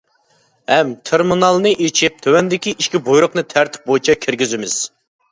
ھەم 0.71 0.93
تېرمىنالنى 1.09 1.73
ئېچىپ 1.87 2.17
تۆۋەندىكى 2.25 2.73
ئىككى 2.83 3.01
بۇيرۇقنى 3.09 3.43
تەرتىپ 3.53 3.85
بويىچە 3.91 4.17
كىرگۈزىمىز. 4.23 4.79